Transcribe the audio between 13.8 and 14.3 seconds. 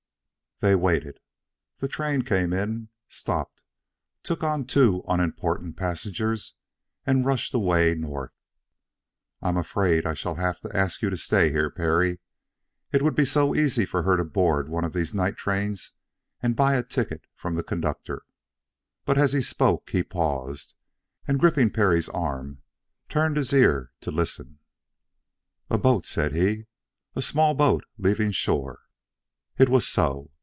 for her to